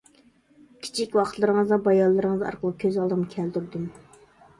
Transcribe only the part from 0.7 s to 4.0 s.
كىچىك ۋاقىتلىرىڭىزنى بايانلىرىڭىز ئارقىلىق كۆز ئالدىمغا كەلتۈردۈم.